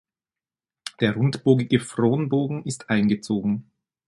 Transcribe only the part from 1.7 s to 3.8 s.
Fronbogen ist eingezogen.